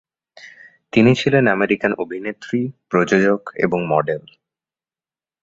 [0.93, 2.59] তিনি ছিলেন আমেরিকান অভিনেত্রী,
[2.89, 4.21] প্রযোজক এবং মডেল।